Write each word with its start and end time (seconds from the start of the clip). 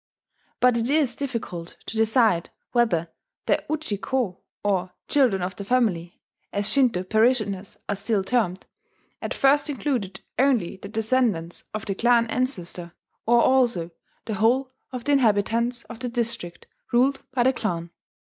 But 0.59 0.77
it 0.77 0.89
is 0.89 1.13
difficult 1.13 1.77
to 1.85 1.95
decide 1.95 2.49
whether 2.71 3.09
the 3.45 3.63
Uji 3.69 3.97
ko, 3.99 4.39
or 4.63 4.93
"children 5.07 5.43
of 5.43 5.55
the 5.55 5.63
family" 5.63 6.19
(as 6.51 6.67
Shinto 6.67 7.03
parishioners 7.03 7.77
are 7.87 7.93
still 7.93 8.23
termed) 8.23 8.65
at 9.21 9.35
first 9.35 9.69
included 9.69 10.21
only 10.39 10.77
the 10.77 10.89
descendants 10.89 11.65
of 11.71 11.85
the 11.85 11.93
clan 11.93 12.25
ancestor, 12.31 12.93
or 13.27 13.43
also 13.43 13.91
the 14.25 14.33
whole 14.33 14.71
of 14.91 15.03
the 15.03 15.11
inhabitants 15.11 15.83
of 15.83 15.99
the 15.99 16.09
district 16.09 16.65
ruled 16.91 17.21
by 17.31 17.43
the 17.43 17.53
clan. 17.53 17.91